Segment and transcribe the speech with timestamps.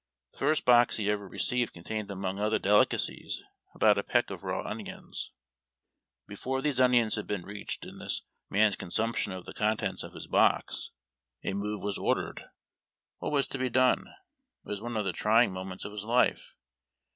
[0.31, 3.43] The first box he ever received contained, among other delicacies,
[3.75, 5.29] about a peck of raw onions.
[6.27, 10.25] Before these onions had been reached in this man's consumption of the contents of his
[10.25, 10.89] box
[11.43, 12.45] a move was ordered.
[13.21, 14.07] AVhat was to be done?
[14.65, 16.55] It Avas one of the trying moments of his life.